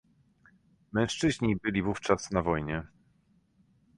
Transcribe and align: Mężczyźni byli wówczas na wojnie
Mężczyźni 0.93 1.55
byli 1.55 1.81
wówczas 1.83 2.31
na 2.31 2.41
wojnie 2.41 2.83